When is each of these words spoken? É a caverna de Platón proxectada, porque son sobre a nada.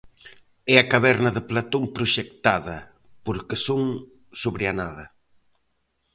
É 0.73 0.75
a 0.79 0.89
caverna 0.93 1.29
de 1.35 1.41
Platón 1.49 1.83
proxectada, 1.95 2.77
porque 3.25 3.55
son 3.65 3.81
sobre 4.41 4.63
a 4.71 4.73
nada. 4.81 5.05